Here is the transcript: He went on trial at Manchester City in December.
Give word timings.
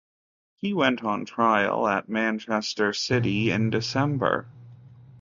He 0.55 0.73
went 0.73 1.03
on 1.03 1.25
trial 1.25 1.87
at 1.87 2.09
Manchester 2.09 2.91
City 2.91 3.51
in 3.51 3.69
December. 3.69 4.47